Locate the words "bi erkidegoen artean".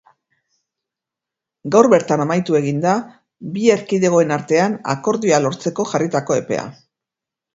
3.57-4.77